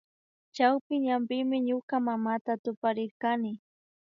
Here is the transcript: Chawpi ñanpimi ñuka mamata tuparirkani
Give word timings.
Chawpi 0.55 0.93
ñanpimi 1.05 1.57
ñuka 1.67 1.95
mamata 2.07 2.51
tuparirkani 2.63 3.51